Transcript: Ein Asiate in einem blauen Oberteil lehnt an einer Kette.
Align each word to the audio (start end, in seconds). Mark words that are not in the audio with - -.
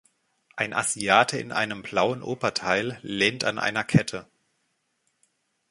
Ein 0.55 0.73
Asiate 0.73 1.37
in 1.37 1.51
einem 1.51 1.83
blauen 1.83 2.23
Oberteil 2.23 2.97
lehnt 3.03 3.43
an 3.43 3.59
einer 3.59 3.83
Kette. 3.83 4.25